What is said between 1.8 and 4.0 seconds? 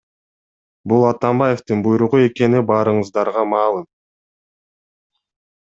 буйругу экени баарыңыздарга маалым.